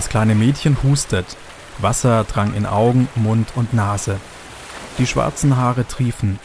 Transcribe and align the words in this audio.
Das 0.00 0.08
kleine 0.08 0.34
Mädchen 0.34 0.78
hustet. 0.82 1.26
Wasser 1.76 2.24
drang 2.24 2.54
in 2.54 2.64
Augen, 2.64 3.06
Mund 3.16 3.48
und 3.54 3.74
Nase. 3.74 4.18
Die 4.96 5.06
schwarzen 5.06 5.58
Haare 5.58 5.86
triefen. 5.86 6.38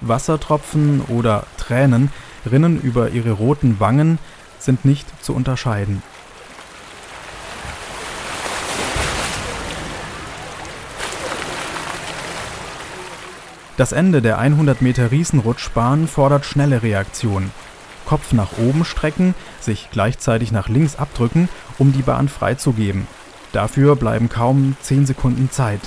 Wassertropfen 0.00 1.02
oder 1.02 1.44
Tränen 1.58 2.10
rinnen 2.50 2.80
über 2.80 3.10
ihre 3.10 3.32
roten 3.32 3.78
Wangen, 3.78 4.18
sind 4.58 4.86
nicht 4.86 5.06
zu 5.22 5.34
unterscheiden. 5.34 6.02
Das 13.76 13.92
Ende 13.92 14.22
der 14.22 14.38
100 14.38 14.80
Meter 14.80 15.10
Riesenrutschbahn 15.10 16.08
fordert 16.08 16.46
schnelle 16.46 16.82
Reaktion. 16.82 17.50
Kopf 18.06 18.32
nach 18.32 18.56
oben 18.56 18.86
strecken, 18.86 19.34
sich 19.60 19.90
gleichzeitig 19.92 20.50
nach 20.50 20.70
links 20.70 20.96
abdrücken, 20.96 21.50
um 21.78 21.92
die 21.92 22.02
Bahn 22.02 22.28
freizugeben. 22.28 23.06
Dafür 23.52 23.96
bleiben 23.96 24.28
kaum 24.28 24.76
10 24.82 25.06
Sekunden 25.06 25.50
Zeit. 25.50 25.80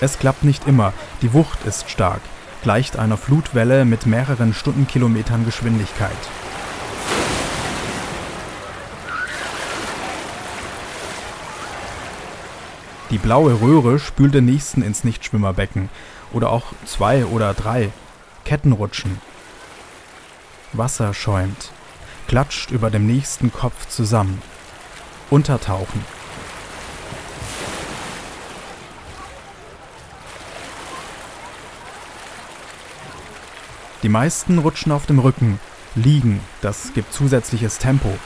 Es 0.00 0.18
klappt 0.18 0.44
nicht 0.44 0.68
immer, 0.68 0.92
die 1.22 1.32
Wucht 1.32 1.64
ist 1.64 1.90
stark, 1.90 2.20
gleicht 2.62 2.96
einer 2.96 3.16
Flutwelle 3.16 3.84
mit 3.84 4.06
mehreren 4.06 4.54
Stundenkilometern 4.54 5.44
Geschwindigkeit. 5.44 6.10
Die 13.10 13.18
blaue 13.18 13.60
Röhre 13.62 13.98
spült 13.98 14.34
den 14.34 14.44
nächsten 14.44 14.82
ins 14.82 15.02
Nichtschwimmerbecken 15.02 15.88
oder 16.32 16.50
auch 16.50 16.66
zwei 16.84 17.24
oder 17.24 17.54
drei. 17.54 17.90
Kettenrutschen. 18.44 19.20
Wasser 20.74 21.14
schäumt, 21.14 21.72
klatscht 22.26 22.70
über 22.70 22.90
dem 22.90 23.06
nächsten 23.06 23.50
Kopf 23.50 23.88
zusammen. 23.88 24.42
Untertauchen. 25.30 26.04
Die 34.02 34.08
meisten 34.08 34.58
rutschen 34.58 34.92
auf 34.92 35.06
dem 35.06 35.18
Rücken, 35.18 35.58
liegen, 35.94 36.40
das 36.60 36.92
gibt 36.94 37.12
zusätzliches 37.12 37.78
Tempo. 37.78 38.16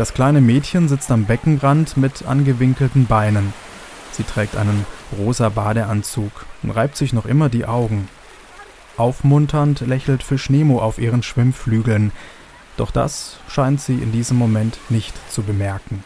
Das 0.00 0.14
kleine 0.14 0.40
Mädchen 0.40 0.88
sitzt 0.88 1.10
am 1.10 1.26
Beckenrand 1.26 1.98
mit 1.98 2.24
angewinkelten 2.24 3.04
Beinen. 3.04 3.52
Sie 4.12 4.22
trägt 4.22 4.56
einen 4.56 4.86
rosa 5.18 5.50
Badeanzug 5.50 6.46
und 6.62 6.70
reibt 6.70 6.96
sich 6.96 7.12
noch 7.12 7.26
immer 7.26 7.50
die 7.50 7.66
Augen. 7.66 8.08
Aufmunternd 8.96 9.80
lächelt 9.80 10.22
Fisch 10.22 10.48
Nemo 10.48 10.80
auf 10.80 10.98
ihren 10.98 11.22
Schwimmflügeln, 11.22 12.12
doch 12.78 12.90
das 12.90 13.40
scheint 13.46 13.82
sie 13.82 13.96
in 13.96 14.10
diesem 14.10 14.38
Moment 14.38 14.78
nicht 14.88 15.12
zu 15.30 15.42
bemerken. 15.42 16.02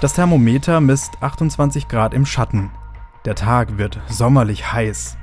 Das 0.00 0.14
Thermometer 0.14 0.80
misst 0.80 1.22
28 1.22 1.86
Grad 1.86 2.14
im 2.14 2.24
Schatten. 2.24 2.70
Der 3.26 3.34
Tag 3.34 3.76
wird 3.76 4.00
sommerlich 4.08 4.72
heiß. 4.72 5.18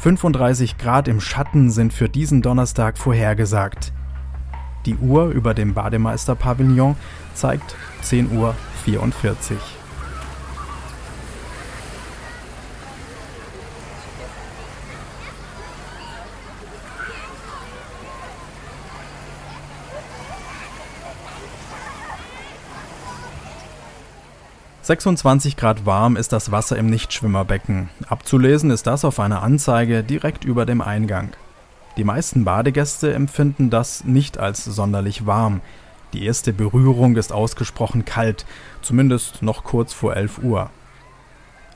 35 0.00 0.76
Grad 0.76 1.08
im 1.08 1.18
Schatten 1.18 1.70
sind 1.70 1.94
für 1.94 2.10
diesen 2.10 2.42
Donnerstag 2.42 2.98
vorhergesagt. 2.98 3.94
Die 4.84 4.96
Uhr 4.96 5.28
über 5.30 5.54
dem 5.54 5.72
Bademeister-Pavillon 5.72 6.96
zeigt 7.32 7.74
10.44 8.02 8.32
Uhr. 8.36 8.54
26 24.88 25.58
Grad 25.58 25.84
warm 25.84 26.16
ist 26.16 26.32
das 26.32 26.50
Wasser 26.50 26.78
im 26.78 26.86
Nichtschwimmerbecken. 26.86 27.90
Abzulesen 28.08 28.70
ist 28.70 28.86
das 28.86 29.04
auf 29.04 29.20
einer 29.20 29.42
Anzeige 29.42 30.02
direkt 30.02 30.46
über 30.46 30.64
dem 30.64 30.80
Eingang. 30.80 31.28
Die 31.98 32.04
meisten 32.04 32.46
Badegäste 32.46 33.12
empfinden 33.12 33.68
das 33.68 34.04
nicht 34.04 34.38
als 34.38 34.64
sonderlich 34.64 35.26
warm. 35.26 35.60
Die 36.14 36.24
erste 36.24 36.54
Berührung 36.54 37.16
ist 37.16 37.34
ausgesprochen 37.34 38.06
kalt, 38.06 38.46
zumindest 38.80 39.42
noch 39.42 39.62
kurz 39.62 39.92
vor 39.92 40.16
11 40.16 40.38
Uhr. 40.38 40.70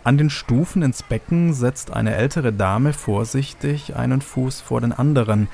An 0.05 0.17
den 0.17 0.31
Stufen 0.31 0.81
ins 0.81 1.03
Becken 1.03 1.53
setzt 1.53 1.93
eine 1.93 2.15
ältere 2.15 2.51
Dame 2.51 2.95
vorsichtig 2.95 3.95
einen 3.95 4.23
Fuß 4.23 4.63
vor 4.63 4.81
den 4.81 4.95
anderen, 4.95 5.49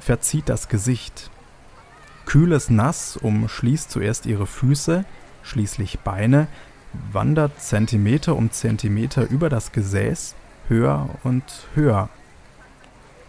verzieht 0.00 0.50
das 0.50 0.68
Gesicht. 0.68 1.30
Kühles 2.26 2.68
Nass 2.68 3.16
umschließt 3.16 3.90
zuerst 3.90 4.26
ihre 4.26 4.46
Füße, 4.46 5.06
schließlich 5.42 6.00
Beine, 6.00 6.46
wandert 7.12 7.60
Zentimeter 7.60 8.36
um 8.36 8.50
Zentimeter 8.50 9.28
über 9.28 9.48
das 9.48 9.72
Gesäß 9.72 10.34
höher 10.68 11.08
und 11.22 11.44
höher. 11.74 12.08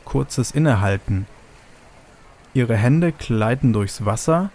Kurzes 0.03 0.51
Innehalten. 0.51 1.27
Ihre 2.53 2.75
Hände 2.75 3.11
gleiten 3.11 3.73
durchs 3.73 4.05
Wasser. 4.05 4.49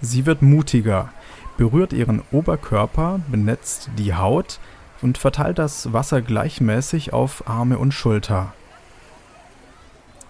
Sie 0.00 0.26
wird 0.26 0.42
mutiger, 0.42 1.10
berührt 1.56 1.92
ihren 1.92 2.22
Oberkörper, 2.32 3.20
benetzt 3.28 3.90
die 3.96 4.14
Haut 4.14 4.58
und 5.02 5.18
verteilt 5.18 5.58
das 5.58 5.92
Wasser 5.92 6.22
gleichmäßig 6.22 7.12
auf 7.12 7.48
Arme 7.48 7.78
und 7.78 7.92
Schulter. 7.92 8.52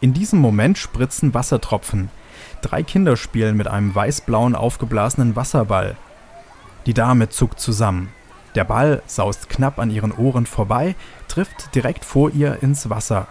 In 0.00 0.15
diesem 0.15 0.39
Moment 0.39 0.79
spritzen 0.79 1.35
Wassertropfen. 1.35 2.11
Drei 2.62 2.83
Kinder 2.83 3.17
spielen 3.17 3.56
mit 3.56 3.69
einem 3.69 3.95
weißblauen 3.95 4.55
aufgeblasenen 4.55 5.35
Wasserball. 5.35 5.97
Die 6.88 6.94
Dame 6.94 7.28
zuckt 7.28 7.60
zusammen. 7.60 8.09
Der 8.54 8.65
Ball 8.65 9.03
saust 9.04 9.50
knapp 9.50 9.78
an 9.78 9.91
ihren 9.91 10.10
Ohren 10.10 10.47
vorbei, 10.47 10.94
trifft 11.28 11.75
direkt 11.75 12.03
vor 12.03 12.31
ihr 12.31 12.62
ins 12.62 12.88
Wasser. 12.88 13.26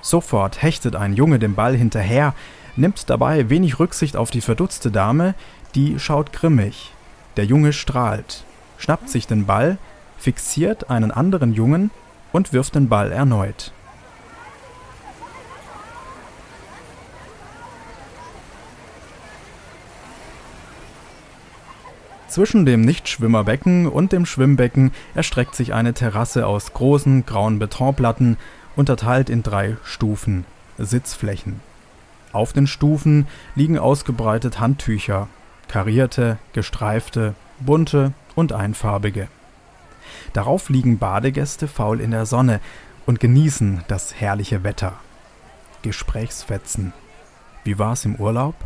Sofort 0.00 0.62
hechtet 0.62 0.96
ein 0.96 1.12
Junge 1.12 1.38
dem 1.38 1.56
Ball 1.56 1.76
hinterher, 1.76 2.32
nimmt 2.74 3.10
dabei 3.10 3.50
wenig 3.50 3.78
Rücksicht 3.80 4.16
auf 4.16 4.30
die 4.30 4.40
verdutzte 4.40 4.90
Dame, 4.90 5.34
die 5.74 5.98
schaut 5.98 6.32
grimmig. 6.32 6.90
Der 7.36 7.44
Junge 7.44 7.74
strahlt, 7.74 8.44
schnappt 8.78 9.10
sich 9.10 9.26
den 9.26 9.44
Ball, 9.44 9.76
fixiert 10.16 10.88
einen 10.88 11.10
anderen 11.10 11.52
Jungen 11.52 11.90
und 12.32 12.54
wirft 12.54 12.76
den 12.76 12.88
Ball 12.88 13.12
erneut. 13.12 13.72
Zwischen 22.34 22.66
dem 22.66 22.80
Nichtschwimmerbecken 22.80 23.86
und 23.86 24.10
dem 24.10 24.26
Schwimmbecken 24.26 24.90
erstreckt 25.14 25.54
sich 25.54 25.72
eine 25.72 25.94
Terrasse 25.94 26.48
aus 26.48 26.72
großen 26.72 27.24
grauen 27.26 27.60
Betonplatten, 27.60 28.38
unterteilt 28.74 29.30
in 29.30 29.44
drei 29.44 29.76
Stufen 29.84 30.44
Sitzflächen. 30.76 31.60
Auf 32.32 32.52
den 32.52 32.66
Stufen 32.66 33.28
liegen 33.54 33.78
ausgebreitet 33.78 34.58
Handtücher, 34.58 35.28
karierte, 35.68 36.38
gestreifte, 36.52 37.36
bunte 37.60 38.12
und 38.34 38.52
einfarbige. 38.52 39.28
Darauf 40.32 40.70
liegen 40.70 40.98
Badegäste 40.98 41.68
faul 41.68 42.00
in 42.00 42.10
der 42.10 42.26
Sonne 42.26 42.58
und 43.06 43.20
genießen 43.20 43.84
das 43.86 44.12
herrliche 44.12 44.64
Wetter. 44.64 44.94
Gesprächsfetzen. 45.82 46.94
Wie 47.62 47.78
war's 47.78 48.04
im 48.04 48.16
Urlaub? 48.16 48.56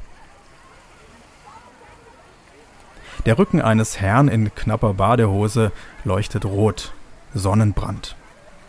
Der 3.27 3.39
Rücken 3.39 3.61
eines 3.61 4.01
Herrn 4.01 4.29
in 4.29 4.55
knapper 4.55 4.95
Badehose 4.95 5.73
leuchtet 6.05 6.45
rot. 6.45 6.93
Sonnenbrand. 7.35 8.17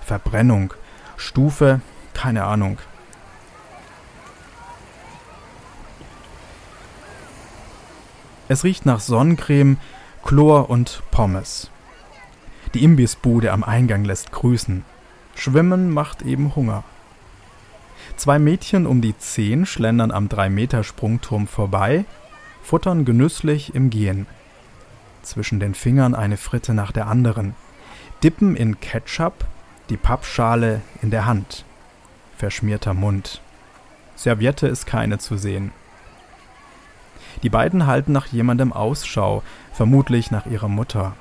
Verbrennung. 0.01 0.73
Stufe, 1.17 1.81
keine 2.13 2.43
Ahnung. 2.43 2.77
Es 8.47 8.63
riecht 8.63 8.85
nach 8.85 8.99
Sonnencreme, 8.99 9.77
Chlor 10.25 10.69
und 10.69 11.03
Pommes. 11.11 11.69
Die 12.73 12.83
Imbissbude 12.83 13.51
am 13.51 13.63
Eingang 13.63 14.03
lässt 14.03 14.31
grüßen. 14.31 14.83
Schwimmen 15.35 15.91
macht 15.91 16.23
eben 16.23 16.55
Hunger. 16.55 16.83
Zwei 18.17 18.39
Mädchen 18.39 18.85
um 18.85 19.01
die 19.01 19.17
zehn 19.17 19.65
schlendern 19.65 20.11
am 20.11 20.27
3-Meter-Sprungturm 20.27 21.47
vorbei, 21.47 22.05
futtern 22.61 23.05
genüsslich 23.05 23.75
im 23.75 23.89
Gehen. 23.89 24.25
Zwischen 25.21 25.59
den 25.59 25.75
Fingern 25.75 26.15
eine 26.15 26.37
Fritte 26.37 26.73
nach 26.73 26.91
der 26.91 27.07
anderen, 27.07 27.55
dippen 28.23 28.55
in 28.55 28.79
Ketchup, 28.79 29.45
die 29.89 29.97
Pappschale 29.97 30.81
in 31.01 31.11
der 31.11 31.25
Hand. 31.25 31.65
Verschmierter 32.37 32.93
Mund. 32.93 33.41
Serviette 34.15 34.67
ist 34.67 34.85
keine 34.85 35.17
zu 35.17 35.37
sehen. 35.37 35.71
Die 37.43 37.49
beiden 37.49 37.85
halten 37.85 38.11
nach 38.11 38.27
jemandem 38.27 38.73
Ausschau, 38.73 39.43
vermutlich 39.71 40.31
nach 40.31 40.45
ihrer 40.45 40.67
Mutter. 40.67 41.13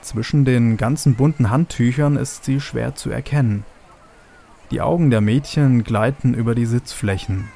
Zwischen 0.00 0.44
den 0.44 0.76
ganzen 0.76 1.14
bunten 1.14 1.50
Handtüchern 1.50 2.16
ist 2.16 2.44
sie 2.44 2.60
schwer 2.60 2.94
zu 2.94 3.10
erkennen. 3.10 3.64
Die 4.70 4.80
Augen 4.80 5.10
der 5.10 5.20
Mädchen 5.20 5.84
gleiten 5.84 6.34
über 6.34 6.54
die 6.54 6.66
Sitzflächen. 6.66 7.48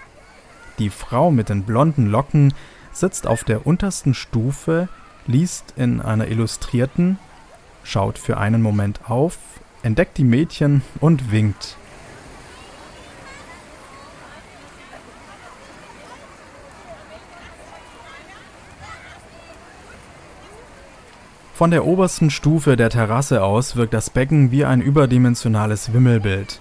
Die 0.78 0.90
Frau 0.90 1.30
mit 1.30 1.48
den 1.48 1.64
blonden 1.64 2.06
Locken 2.06 2.54
sitzt 2.98 3.26
auf 3.26 3.44
der 3.44 3.66
untersten 3.66 4.14
Stufe, 4.14 4.88
liest 5.26 5.74
in 5.76 6.00
einer 6.00 6.28
illustrierten, 6.28 7.18
schaut 7.84 8.18
für 8.18 8.38
einen 8.38 8.62
Moment 8.62 9.10
auf, 9.10 9.38
entdeckt 9.82 10.18
die 10.18 10.24
Mädchen 10.24 10.82
und 11.00 11.30
winkt. 11.30 11.76
Von 21.54 21.72
der 21.72 21.84
obersten 21.86 22.30
Stufe 22.30 22.76
der 22.76 22.88
Terrasse 22.88 23.42
aus 23.42 23.74
wirkt 23.74 23.92
das 23.92 24.10
Becken 24.10 24.52
wie 24.52 24.64
ein 24.64 24.80
überdimensionales 24.80 25.92
Wimmelbild. 25.92 26.60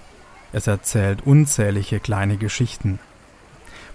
Es 0.52 0.66
erzählt 0.66 1.24
unzählige 1.24 2.00
kleine 2.00 2.36
Geschichten. 2.36 2.98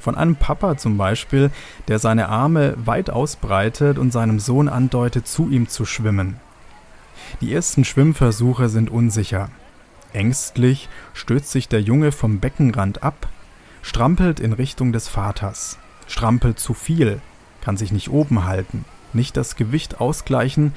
Von 0.03 0.15
einem 0.15 0.35
Papa 0.35 0.75
zum 0.75 0.97
Beispiel, 0.97 1.50
der 1.88 1.97
seine 1.97 2.27
Arme 2.27 2.75
weit 2.75 3.09
ausbreitet 3.09 3.97
und 3.97 4.11
seinem 4.11 4.38
Sohn 4.38 4.67
andeutet, 4.67 5.29
zu 5.29 5.50
ihm 5.50 5.69
zu 5.69 5.85
schwimmen. 5.85 6.41
Die 7.39 7.53
ersten 7.53 7.85
Schwimmversuche 7.85 8.67
sind 8.67 8.89
unsicher. 8.89 9.50
Ängstlich 10.11 10.89
stößt 11.13 11.50
sich 11.50 11.69
der 11.69 11.81
Junge 11.81 12.11
vom 12.11 12.41
Beckenrand 12.41 13.01
ab, 13.01 13.29
strampelt 13.81 14.41
in 14.41 14.51
Richtung 14.51 14.91
des 14.91 15.07
Vaters, 15.07 15.77
strampelt 16.05 16.59
zu 16.59 16.73
viel, 16.73 17.21
kann 17.61 17.77
sich 17.77 17.94
nicht 17.94 18.09
oben 18.09 18.44
halten, 18.44 18.83
nicht 19.13 19.38
das 19.38 19.55
Gewicht 19.55 20.01
ausgleichen, 20.01 20.73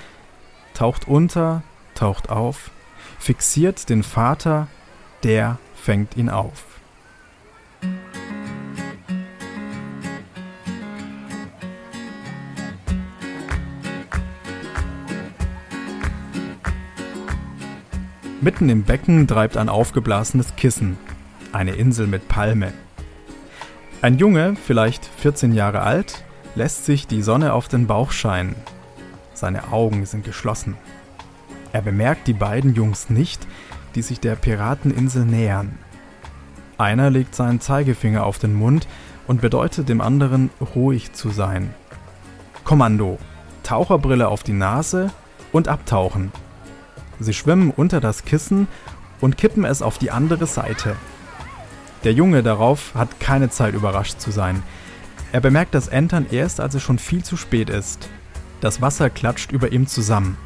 taucht 0.73 1.09
unter, 1.09 1.65
taucht 1.97 2.31
auf, 2.31 2.71
fixiert 3.19 3.89
den 3.89 4.05
Vater, 4.05 4.69
der 5.25 5.59
fängt 5.75 6.17
ihn 6.17 6.31
auf. 6.31 6.76
Mitten 18.47 18.69
im 18.69 18.85
Becken 18.85 19.27
treibt 19.27 19.57
ein 19.57 19.69
aufgeblasenes 19.69 20.55
Kissen, 20.55 20.97
eine 21.51 21.73
Insel 21.73 22.07
mit 22.07 22.29
Palme. 22.29 22.73
Ein 24.03 24.19
Junge, 24.19 24.55
vielleicht 24.55 25.05
14 25.05 25.53
Jahre 25.53 25.81
alt, 25.81 26.23
lässt 26.55 26.85
sich 26.85 27.09
die 27.09 27.23
Sonne 27.23 27.55
auf 27.55 27.67
den 27.67 27.89
Bauch 27.89 28.13
scheinen, 28.13 28.55
seine 29.35 29.73
Augen 29.73 30.07
sind 30.07 30.25
geschlossen. 30.25 30.77
Er 31.73 31.83
bemerkt 31.83 32.29
die 32.29 32.35
beiden 32.35 32.77
Jungs 32.77 33.11
nicht, 33.11 33.45
die 33.97 34.03
sich 34.03 34.21
der 34.21 34.37
Pirateninsel 34.37 35.25
nähern. 35.25 35.77
Einer 36.79 37.11
legt 37.11 37.35
seinen 37.35 37.61
Zeigefinger 37.61 38.25
auf 38.25 38.39
den 38.39 38.55
Mund 38.55 38.87
und 39.27 39.41
bedeutet 39.41 39.89
dem 39.89 40.01
anderen, 40.01 40.51
ruhig 40.77 41.13
zu 41.15 41.31
sein. 41.31 41.75
Kommando. 42.63 43.19
Taucherbrille 43.65 44.29
auf 44.29 44.45
die 44.45 44.53
Nase 44.53 45.11
und 45.51 45.67
abtauchen. 45.67 46.31
Sie 47.21 47.35
schwimmen 47.35 47.71
unter 47.71 48.01
das 48.01 48.25
Kissen 48.25 48.69
und 49.21 49.37
kippen 49.37 49.65
es 49.65 49.83
auf 49.83 49.99
die 49.99 50.11
andere 50.11 50.47
Seite. 50.47 50.97
Der 52.05 52.13
Junge 52.13 52.43
darauf 52.43 52.95
hat 52.95 53.21
keine 53.21 53.51
Zeit 53.51 53.75
überrascht 53.75 54.21
zu 54.21 54.31
sein. 54.31 54.63
Er 55.33 55.41
bemerkt 55.41 55.75
das 55.75 55.89
Entern 55.89 56.27
erst, 56.31 56.61
als 56.61 56.75
es 56.75 56.83
schon 56.83 56.99
viel 56.99 57.25
zu 57.25 57.37
spät 57.37 57.71
ist. 57.71 58.09
Das 58.61 58.81
Wasser 58.81 59.11
klatscht 59.11 59.53
über 59.53 59.73
ihm 59.73 59.87
zusammen. 59.87 60.37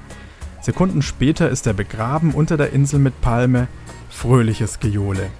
Sekunden 0.62 1.02
später 1.02 1.48
ist 1.48 1.66
er 1.66 1.74
begraben 1.74 2.32
unter 2.32 2.56
der 2.56 2.72
Insel 2.72 2.98
mit 2.98 3.20
Palme. 3.20 3.68
Fröhliches 4.10 4.80
Gejohle. 4.80 5.30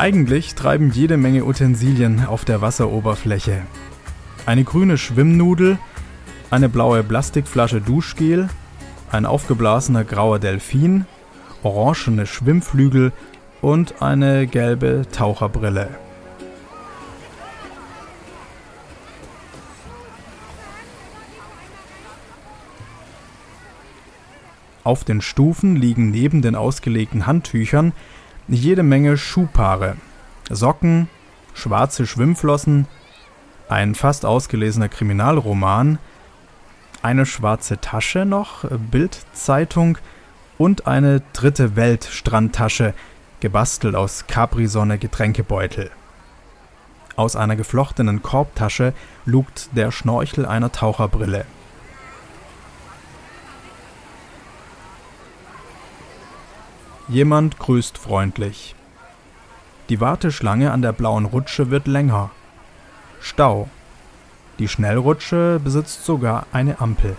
Eigentlich 0.00 0.54
treiben 0.54 0.90
jede 0.92 1.18
Menge 1.18 1.44
Utensilien 1.44 2.24
auf 2.24 2.46
der 2.46 2.62
Wasseroberfläche 2.62 3.66
eine 4.46 4.64
grüne 4.64 4.96
Schwimmnudel, 4.96 5.76
eine 6.50 6.70
blaue 6.70 7.04
Plastikflasche 7.04 7.82
Duschgel, 7.82 8.48
ein 9.12 9.26
aufgeblasener 9.26 10.04
grauer 10.04 10.38
Delfin, 10.38 11.04
orangene 11.62 12.24
Schwimmflügel 12.24 13.12
und 13.60 14.00
eine 14.00 14.46
gelbe 14.46 15.02
Taucherbrille. 15.12 15.90
Auf 24.82 25.04
den 25.04 25.20
Stufen 25.20 25.76
liegen 25.76 26.10
neben 26.10 26.40
den 26.40 26.54
ausgelegten 26.54 27.26
Handtüchern 27.26 27.92
jede 28.50 28.82
Menge 28.82 29.16
Schuhpaare, 29.16 29.96
Socken, 30.48 31.08
schwarze 31.54 32.06
Schwimmflossen, 32.06 32.86
ein 33.68 33.94
fast 33.94 34.24
ausgelesener 34.24 34.88
Kriminalroman, 34.88 35.98
eine 37.02 37.26
schwarze 37.26 37.80
Tasche 37.80 38.24
noch, 38.24 38.64
Bildzeitung 38.90 39.98
und 40.58 40.86
eine 40.86 41.22
dritte 41.32 41.76
Welt 41.76 42.04
Strandtasche, 42.04 42.94
gebastelt 43.38 43.94
aus 43.94 44.26
Capri-Sonne 44.26 44.98
Getränkebeutel. 44.98 45.90
Aus 47.16 47.36
einer 47.36 47.56
geflochtenen 47.56 48.22
Korbtasche 48.22 48.94
lugt 49.24 49.70
der 49.76 49.92
Schnorchel 49.92 50.44
einer 50.44 50.72
Taucherbrille. 50.72 51.44
Jemand 57.10 57.58
grüßt 57.58 57.98
freundlich. 57.98 58.76
Die 59.88 60.00
Warteschlange 60.00 60.70
an 60.70 60.80
der 60.80 60.92
blauen 60.92 61.24
Rutsche 61.24 61.68
wird 61.68 61.88
länger. 61.88 62.30
Stau. 63.20 63.68
Die 64.60 64.68
Schnellrutsche 64.68 65.60
besitzt 65.62 66.04
sogar 66.04 66.46
eine 66.52 66.80
Ampel. 66.80 67.16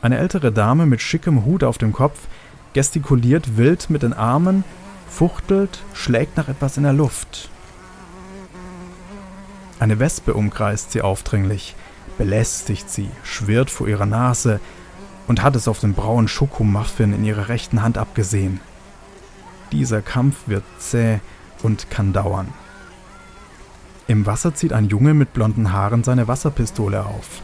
Eine 0.00 0.16
ältere 0.16 0.52
Dame 0.52 0.86
mit 0.86 1.02
schickem 1.02 1.44
Hut 1.44 1.62
auf 1.62 1.76
dem 1.76 1.92
Kopf 1.92 2.18
gestikuliert 2.72 3.58
wild 3.58 3.90
mit 3.90 4.02
den 4.02 4.14
Armen, 4.14 4.64
fuchtelt, 5.06 5.82
schlägt 5.92 6.38
nach 6.38 6.48
etwas 6.48 6.78
in 6.78 6.84
der 6.84 6.94
Luft. 6.94 7.50
Eine 9.78 9.98
Wespe 9.98 10.32
umkreist 10.32 10.92
sie 10.92 11.02
aufdringlich, 11.02 11.76
belästigt 12.18 12.90
sie, 12.90 13.08
schwirrt 13.22 13.70
vor 13.70 13.88
ihrer 13.88 14.06
Nase 14.06 14.60
und 15.28 15.42
hat 15.42 15.56
es 15.56 15.68
auf 15.68 15.80
den 15.80 15.94
braunen 15.94 16.28
Schokomuffin 16.28 17.12
in 17.12 17.24
ihrer 17.24 17.48
rechten 17.48 17.82
Hand 17.82 17.98
abgesehen. 17.98 18.60
Dieser 19.72 20.02
Kampf 20.02 20.36
wird 20.46 20.64
zäh 20.78 21.20
und 21.62 21.90
kann 21.90 22.12
dauern. 22.12 22.48
Im 24.06 24.26
Wasser 24.26 24.54
zieht 24.54 24.72
ein 24.72 24.88
Junge 24.88 25.14
mit 25.14 25.32
blonden 25.32 25.72
Haaren 25.72 26.04
seine 26.04 26.28
Wasserpistole 26.28 27.06
auf. 27.06 27.40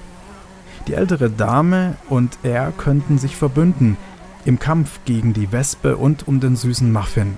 Die 0.86 0.94
ältere 0.94 1.30
Dame 1.30 1.96
und 2.08 2.38
er 2.42 2.72
könnten 2.72 3.18
sich 3.18 3.36
verbünden 3.36 3.96
im 4.44 4.58
Kampf 4.58 5.00
gegen 5.04 5.34
die 5.34 5.52
Wespe 5.52 5.96
und 5.96 6.26
um 6.26 6.40
den 6.40 6.56
süßen 6.56 6.90
Muffin. 6.92 7.36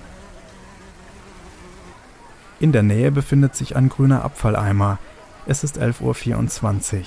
In 2.59 2.71
der 2.71 2.83
Nähe 2.83 3.11
befindet 3.11 3.55
sich 3.55 3.75
ein 3.75 3.89
grüner 3.89 4.23
Abfalleimer. 4.23 4.99
Es 5.47 5.63
ist 5.63 5.79
11.24 5.79 6.97
Uhr. 6.97 7.05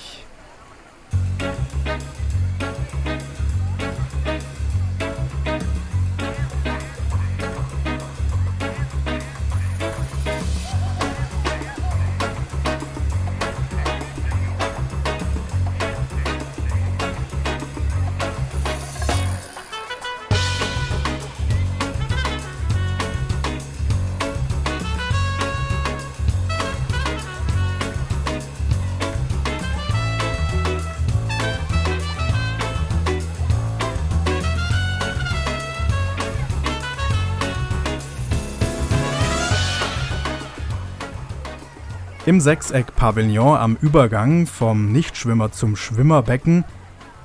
Im 42.27 42.41
Sechseck-Pavillon 42.41 43.59
am 43.59 43.77
Übergang 43.83 44.47
vom 44.47 44.91
Nichtschwimmer 44.93 45.53
zum 45.53 45.77
Schwimmerbecken 45.77 46.65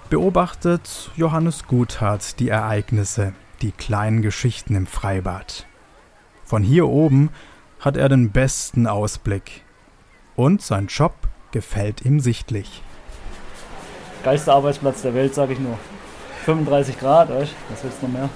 beobachtet 0.10 1.12
Johannes 1.16 1.68
Guthart 1.68 2.38
die 2.42 2.50
Ereignisse, 2.50 3.32
die 3.62 3.72
kleinen 3.72 4.22
Geschichten 4.22 4.76
im 4.76 4.88
Freibad. 4.88 5.66
Von 6.44 6.64
hier 6.64 6.90
oben 6.90 7.30
hat 7.80 7.96
er 7.96 8.10
den 8.10 8.32
besten 8.32 8.88
Ausblick. 8.88 9.64
Und 10.36 10.62
sein 10.62 10.88
Job 10.88 11.14
gefällt 11.52 12.04
ihm 12.04 12.20
sichtlich. 12.20 12.84
Geilster 14.26 14.54
Arbeitsplatz 14.54 15.02
der 15.02 15.14
Welt, 15.14 15.34
sag 15.34 15.50
ich 15.50 15.60
nur. 15.60 15.80
35 16.44 17.00
Grad, 17.00 17.30
was 17.30 17.48
willst 17.84 18.02
du 18.02 18.08
noch 18.08 18.14
mehr? 18.14 18.30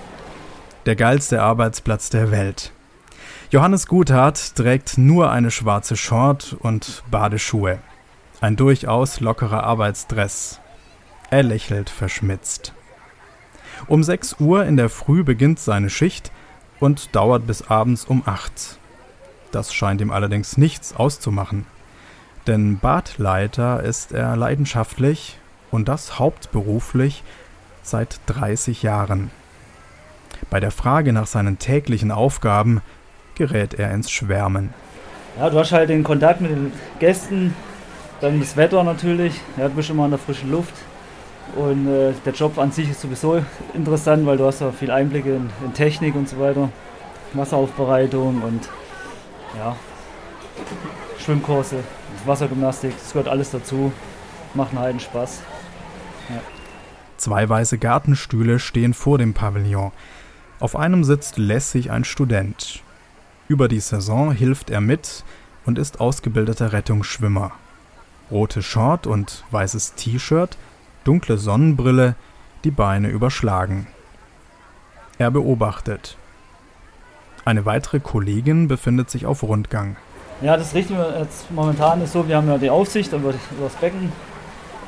Der 0.86 0.96
geilste 0.96 1.42
Arbeitsplatz 1.42 2.10
der 2.10 2.32
Welt. 2.32 2.72
Johannes 3.54 3.86
Guthart 3.86 4.56
trägt 4.56 4.98
nur 4.98 5.30
eine 5.30 5.52
schwarze 5.52 5.96
Short 5.96 6.58
und 6.62 7.04
Badeschuhe. 7.12 7.78
Ein 8.42 8.56
durchaus 8.56 9.20
lockerer 9.20 9.64
Arbeitsdress. 9.64 10.60
Er 11.30 11.44
lächelt 11.44 11.92
verschmitzt. 11.92 12.74
Um 13.86 14.02
6 14.02 14.38
Uhr 14.40 14.66
in 14.66 14.76
der 14.76 14.90
Früh 14.90 15.24
beginnt 15.24 15.60
seine 15.60 15.92
Schicht 15.92 16.32
und 16.80 17.16
dauert 17.16 17.46
bis 17.46 17.62
abends 17.70 18.06
um 18.06 18.24
8. 18.26 18.80
Das 19.52 19.72
scheint 19.72 20.02
ihm 20.02 20.10
allerdings 20.10 20.58
nichts 20.58 20.96
auszumachen. 20.96 21.68
Denn 22.48 22.80
Badleiter 22.80 23.84
ist 23.84 24.14
er 24.14 24.36
leidenschaftlich 24.36 25.38
und 25.70 25.88
das 25.88 26.18
hauptberuflich 26.18 27.24
seit 27.84 28.20
30 28.26 28.82
Jahren. 28.82 29.30
Bei 30.50 30.60
der 30.60 30.72
Frage 30.72 31.14
nach 31.14 31.28
seinen 31.28 31.60
täglichen 31.60 32.10
Aufgaben 32.12 32.82
gerät 33.36 33.74
er 33.74 33.92
ins 33.92 34.12
Schwärmen. 34.12 34.74
Ja, 35.38 35.50
du 35.50 35.58
hast 35.60 35.72
halt 35.72 35.90
den 35.90 36.04
Kontakt 36.04 36.42
mit 36.42 36.52
den 36.52 36.72
Gästen, 37.00 37.56
dann 38.22 38.40
das 38.40 38.56
Wetter 38.56 38.84
natürlich, 38.84 39.34
ja, 39.58 39.68
du 39.68 39.76
bist 39.76 39.90
immer 39.90 40.06
in 40.06 40.12
der 40.12 40.20
frischen 40.20 40.52
Luft. 40.52 40.74
Und 41.56 41.88
äh, 41.88 42.14
der 42.26 42.34
Job 42.34 42.58
an 42.58 42.72
sich 42.72 42.90
ist 42.90 43.02
sowieso 43.02 43.44
interessant, 43.74 44.26
weil 44.26 44.38
du 44.38 44.46
hast 44.46 44.62
ja 44.62 44.72
viel 44.72 44.92
Einblicke 44.92 45.36
in, 45.36 45.50
in 45.64 45.74
Technik 45.74 46.16
und 46.16 46.30
so 46.30 46.40
weiter, 46.40 46.70
Wasseraufbereitung 47.34 48.42
und 48.42 48.70
ja, 49.58 49.76
Schwimmkurse, 51.20 51.84
Wassergymnastik, 52.26 52.94
das 52.98 53.12
gehört 53.12 53.28
alles 53.28 53.52
dazu, 53.52 53.92
macht 54.54 54.72
einen 54.72 54.80
heiden 54.80 55.00
Spaß. 55.00 55.42
Ja. 56.30 56.42
Zwei 57.18 57.48
weiße 57.48 57.78
Gartenstühle 57.78 58.60
stehen 58.60 58.94
vor 58.94 59.18
dem 59.18 59.34
Pavillon. 59.34 59.92
Auf 60.60 60.76
einem 60.76 61.04
sitzt 61.04 61.38
lässig 61.38 61.92
ein 61.92 62.04
Student. 62.04 62.82
Über 63.48 63.68
die 63.68 63.80
Saison 63.80 64.32
hilft 64.32 64.70
er 64.70 64.82
mit 64.82 65.24
und 65.66 65.78
ist 65.78 66.00
ausgebildeter 66.00 66.72
Rettungsschwimmer. 66.72 67.52
Rote 68.32 68.64
Short 68.64 69.06
und 69.06 69.44
weißes 69.52 69.96
T-Shirt, 69.96 70.58
dunkle 71.04 71.38
Sonnenbrille, 71.38 72.16
die 72.64 72.72
Beine 72.72 73.10
überschlagen. 73.10 73.88
Er 75.18 75.30
beobachtet. 75.30 76.18
Eine 77.46 77.66
weitere 77.66 78.00
Kollegin 78.00 78.70
befindet 78.70 79.10
sich 79.10 79.26
auf 79.26 79.44
Rundgang. 79.44 79.98
Ja, 80.42 80.56
das 80.56 80.74
Richtige 80.74 81.16
jetzt 81.20 81.52
momentan 81.52 82.02
ist 82.02 82.14
so, 82.14 82.28
wir 82.28 82.38
haben 82.38 82.48
ja 82.48 82.58
die 82.58 82.70
Aufsicht 82.70 83.12
über, 83.12 83.30
über 83.30 83.66
das 83.66 83.76
Becken 83.76 84.12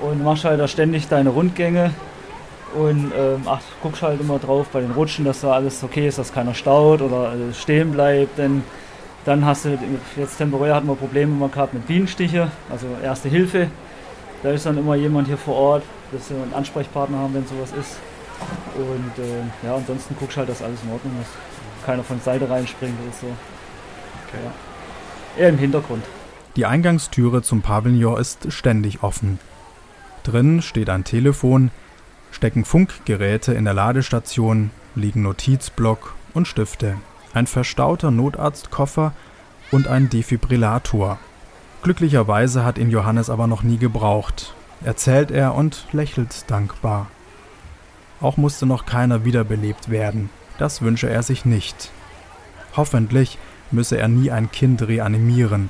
und 0.01 0.23
machst 0.23 0.45
halt 0.45 0.59
da 0.59 0.67
ständig 0.67 1.07
deine 1.07 1.29
Rundgänge 1.29 1.93
und 2.77 3.11
ähm, 3.17 3.41
ach, 3.45 3.61
guckst 3.81 4.01
halt 4.01 4.19
immer 4.19 4.39
drauf 4.39 4.67
bei 4.71 4.81
den 4.81 4.91
Rutschen, 4.91 5.25
dass 5.25 5.41
da 5.41 5.53
alles 5.53 5.83
okay 5.83 6.07
ist, 6.07 6.17
dass 6.17 6.33
keiner 6.33 6.53
staut 6.53 7.01
oder 7.01 7.33
äh, 7.33 7.53
stehen 7.53 7.91
bleibt. 7.91 8.37
Denn 8.37 8.63
dann 9.25 9.45
hast 9.45 9.65
du, 9.65 9.77
jetzt 10.17 10.37
temporär 10.37 10.75
hatten 10.75 10.87
wir 10.87 10.95
Probleme 10.95 11.31
immer 11.31 11.49
gehabt 11.49 11.73
mit 11.73 11.87
Bienenstiche, 11.87 12.51
also 12.69 12.87
Erste 13.03 13.29
Hilfe. 13.29 13.69
Da 14.43 14.51
ist 14.51 14.65
dann 14.65 14.77
immer 14.77 14.95
jemand 14.95 15.27
hier 15.27 15.37
vor 15.37 15.55
Ort, 15.55 15.83
dass 16.11 16.29
wir 16.29 16.37
einen 16.37 16.53
Ansprechpartner 16.53 17.17
haben, 17.17 17.33
wenn 17.33 17.47
sowas 17.47 17.71
ist. 17.79 17.97
Und 18.75 19.23
äh, 19.23 19.65
ja, 19.65 19.75
ansonsten 19.75 20.15
guckst 20.19 20.37
halt, 20.37 20.49
dass 20.49 20.61
alles 20.61 20.83
in 20.83 20.91
Ordnung 20.91 21.13
ist. 21.21 21.31
Keiner 21.85 22.03
von 22.03 22.17
der 22.17 22.23
Seite 22.23 22.49
reinspringt 22.49 22.95
oder 23.01 23.13
so. 23.13 23.27
Okay. 24.27 24.43
Ja. 24.43 25.41
Eher 25.43 25.49
im 25.49 25.57
Hintergrund. 25.57 26.03
Die 26.55 26.65
Eingangstüre 26.65 27.41
zum 27.41 27.61
Pavillon 27.61 28.19
ist 28.19 28.51
ständig 28.51 29.03
offen. 29.03 29.39
Drin 30.23 30.61
steht 30.61 30.89
ein 30.89 31.03
Telefon, 31.03 31.71
stecken 32.35 32.65
Funkgeräte 32.65 33.53
in 33.53 33.63
der 33.63 33.73
Ladestation, 33.73 34.71
liegen 34.93 35.21
Notizblock 35.21 36.15
und 36.33 36.49
Stifte, 36.49 36.97
ein 37.33 37.47
verstauter 37.47 38.11
Notarztkoffer 38.11 39.13
und 39.71 39.87
ein 39.87 40.09
Defibrillator. 40.09 41.17
Glücklicherweise 41.81 42.65
hat 42.65 42.77
ihn 42.77 42.91
Johannes 42.91 43.29
aber 43.29 43.47
noch 43.47 43.63
nie 43.63 43.77
gebraucht, 43.77 44.53
erzählt 44.83 45.31
er 45.31 45.55
und 45.55 45.87
lächelt 45.93 46.51
dankbar. 46.51 47.07
Auch 48.19 48.35
musste 48.35 48.65
noch 48.65 48.85
keiner 48.85 49.23
wiederbelebt 49.23 49.89
werden, 49.89 50.29
das 50.57 50.81
wünsche 50.81 51.09
er 51.09 51.23
sich 51.23 51.45
nicht. 51.45 51.89
Hoffentlich 52.75 53.37
müsse 53.71 53.97
er 53.97 54.09
nie 54.09 54.29
ein 54.29 54.51
Kind 54.51 54.85
reanimieren, 54.85 55.69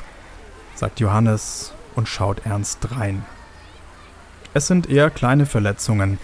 sagt 0.74 1.00
Johannes 1.00 1.74
und 1.94 2.08
schaut 2.08 2.44
ernst 2.46 2.98
rein. 2.98 3.24
Es 4.56 4.66
sind 4.66 4.90
eher 4.90 5.12
kleine 5.12 5.46
Verletzungen, 5.46 6.18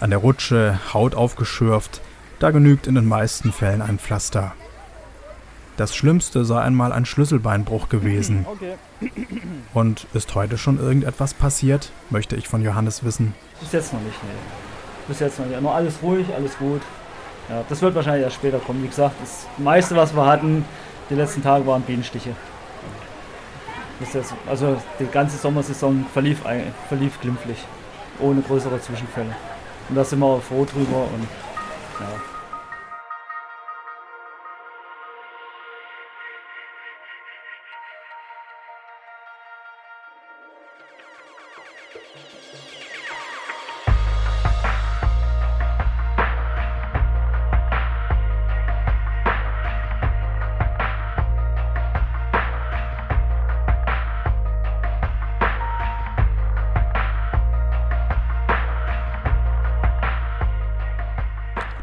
an 0.00 0.10
der 0.10 0.18
Rutsche, 0.18 0.78
Haut 0.92 1.14
aufgeschürft, 1.14 2.00
da 2.38 2.50
genügt 2.50 2.86
in 2.86 2.94
den 2.94 3.06
meisten 3.06 3.52
Fällen 3.52 3.82
ein 3.82 3.98
Pflaster. 3.98 4.52
Das 5.76 5.96
Schlimmste 5.96 6.44
sei 6.44 6.60
einmal 6.60 6.92
ein 6.92 7.04
Schlüsselbeinbruch 7.04 7.88
gewesen. 7.88 8.46
Okay. 8.54 8.74
Und 9.74 10.06
ist 10.14 10.34
heute 10.34 10.56
schon 10.56 10.78
irgendetwas 10.78 11.34
passiert? 11.34 11.90
Möchte 12.10 12.36
ich 12.36 12.46
von 12.48 12.62
Johannes 12.62 13.04
wissen. 13.04 13.34
Bis 13.60 13.72
jetzt 13.72 13.92
noch 13.92 14.00
nicht, 14.00 14.22
nee. 14.22 15.08
Bis 15.08 15.20
jetzt 15.20 15.38
noch 15.38 15.46
nicht. 15.46 15.60
Nur 15.60 15.74
alles 15.74 15.94
ruhig, 16.02 16.26
alles 16.34 16.56
gut. 16.56 16.80
Ja, 17.48 17.64
das 17.68 17.82
wird 17.82 17.94
wahrscheinlich 17.94 18.22
erst 18.22 18.36
später 18.36 18.58
kommen. 18.58 18.82
Wie 18.82 18.88
gesagt, 18.88 19.16
das 19.20 19.46
meiste, 19.58 19.96
was 19.96 20.14
wir 20.14 20.24
hatten, 20.24 20.64
die 21.10 21.14
letzten 21.14 21.42
Tage 21.42 21.66
waren 21.66 21.82
Bienenstiche. 21.82 22.30
Jetzt, 24.00 24.34
also 24.48 24.80
die 24.98 25.06
ganze 25.06 25.36
Sommersaison 25.36 26.06
verlief, 26.12 26.40
verlief 26.88 27.20
glimpflich, 27.20 27.58
ohne 28.20 28.40
größere 28.40 28.80
Zwischenfälle. 28.80 29.34
Und 29.88 29.96
da 29.96 30.04
sind 30.04 30.20
wir 30.20 30.40
froh 30.40 30.64
drüber 30.64 31.02
und 31.02 31.28
ja. 32.00 32.33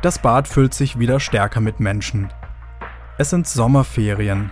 Das 0.02 0.18
Bad 0.18 0.48
füllt 0.48 0.74
sich 0.74 0.98
wieder 0.98 1.20
stärker 1.20 1.62
mit 1.62 1.80
Menschen. 1.80 2.30
Es 3.20 3.30
sind 3.30 3.46
Sommerferien 3.46 4.50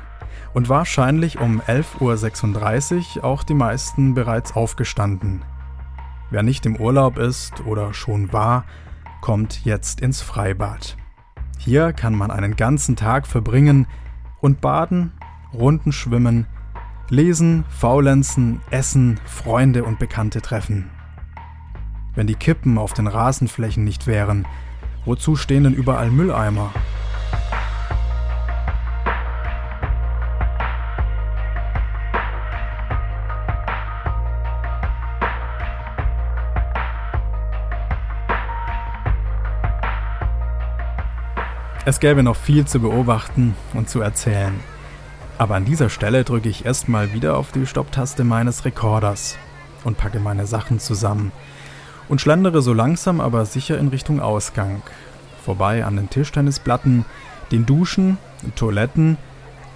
und 0.54 0.70
wahrscheinlich 0.70 1.40
um 1.40 1.60
11.36 1.62 3.18
Uhr 3.18 3.24
auch 3.24 3.42
die 3.42 3.56
meisten 3.56 4.14
bereits 4.14 4.56
aufgestanden. 4.56 5.44
Wer 6.30 6.44
nicht 6.44 6.68
im 6.68 6.76
Urlaub 6.76 7.18
ist 7.18 7.66
oder 7.66 7.96
schon 7.96 8.32
war, 8.32 8.66
kommt 9.22 9.66
jetzt 9.66 10.02
ins 10.02 10.22
Freibad. 10.22 10.98
Hier 11.58 11.94
kann 11.94 12.14
man 12.14 12.30
einen 12.30 12.56
ganzen 12.56 12.96
Tag 12.96 13.26
verbringen 13.26 13.88
und 14.42 14.62
baden, 14.62 15.14
Runden 15.52 15.92
schwimmen, 15.92 16.46
lesen, 17.10 17.66
faulenzen, 17.70 18.62
essen, 18.70 19.20
Freunde 19.26 19.84
und 19.84 19.98
Bekannte 19.98 20.44
treffen. 20.44 20.92
Wenn 22.14 22.28
die 22.28 22.36
Kippen 22.36 22.78
auf 22.78 22.94
den 22.94 23.08
Rasenflächen 23.08 23.84
nicht 23.84 24.06
wären, 24.06 24.46
Wozu 25.06 25.36
stehen 25.36 25.64
denn 25.64 25.74
überall 25.74 26.12
Mülleimer? 26.12 26.72
Es 41.86 42.00
gäbe 42.00 42.22
noch 42.22 42.36
viel 42.36 42.66
zu 42.66 42.80
beobachten 42.80 43.56
und 43.74 43.90
zu 43.90 44.02
erzählen. 44.02 44.60
Aber 45.40 45.56
an 45.56 45.66
dieser 45.66 45.90
Stelle 45.90 46.24
drücke 46.24 46.48
ich 46.48 46.66
erstmal 46.66 47.14
wieder 47.14 47.36
auf 47.36 47.52
die 47.52 47.66
Stopptaste 47.66 48.24
meines 48.24 48.64
Rekorders 48.64 49.40
und 49.86 49.98
packe 49.98 50.20
meine 50.20 50.46
Sachen 50.46 50.80
zusammen, 50.80 51.32
und 52.10 52.20
schlendere 52.20 52.62
so 52.62 52.74
langsam 52.74 53.22
aber 53.22 53.46
sicher 53.46 53.78
in 53.78 53.88
Richtung 53.88 54.20
Ausgang, 54.20 54.82
vorbei 55.46 55.86
an 55.86 55.96
den 55.96 56.10
Tischtennisplatten, 56.10 57.06
den 57.52 57.66
Duschen, 57.66 58.18
Toiletten 58.56 59.18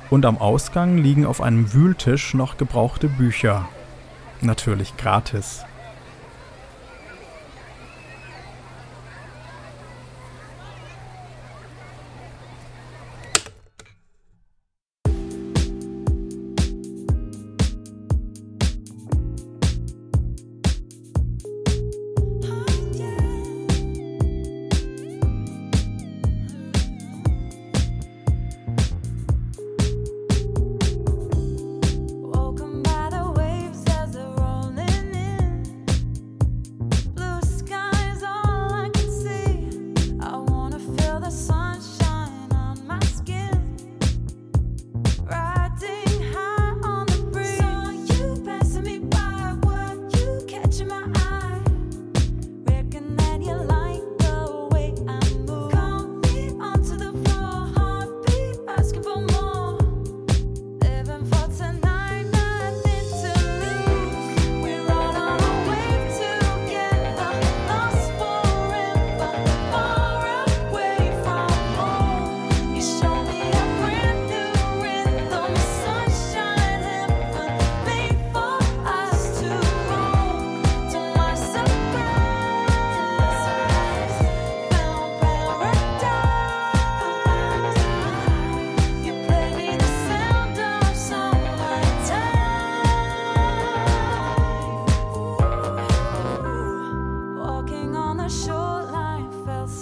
Und 0.10 0.26
am 0.26 0.38
Ausgang 0.38 0.98
liegen 0.98 1.26
auf 1.26 1.42
einem 1.42 1.74
Wühltisch 1.74 2.34
noch 2.34 2.58
gebrauchte 2.58 3.08
Bücher. 3.08 3.68
Natürlich 4.42 4.96
gratis. 4.98 5.66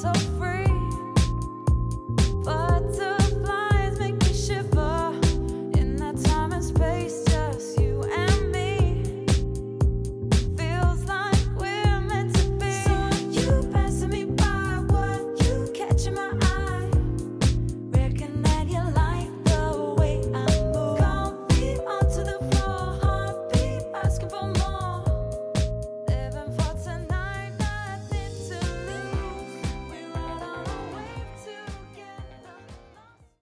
so 0.02 0.31